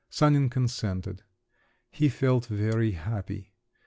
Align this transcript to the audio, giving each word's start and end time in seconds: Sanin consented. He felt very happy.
Sanin 0.09 0.49
consented. 0.49 1.21
He 1.91 2.09
felt 2.09 2.47
very 2.47 2.93
happy. 2.93 3.53